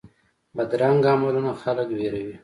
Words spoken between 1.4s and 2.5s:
خلک ویروي